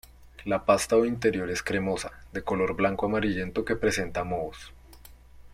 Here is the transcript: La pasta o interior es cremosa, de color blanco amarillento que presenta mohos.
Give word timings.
La 0.45 0.65
pasta 0.65 0.95
o 0.97 1.05
interior 1.05 1.51
es 1.51 1.61
cremosa, 1.61 2.11
de 2.33 2.41
color 2.41 2.75
blanco 2.75 3.05
amarillento 3.05 3.63
que 3.63 3.75
presenta 3.75 4.23
mohos. 4.23 4.73